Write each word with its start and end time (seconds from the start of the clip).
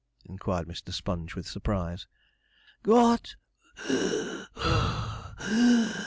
inquired 0.25 0.67
Mr. 0.67 0.91
Sponge, 0.91 1.35
with 1.35 1.45
surprise. 1.47 2.07
'Got! 2.81 3.35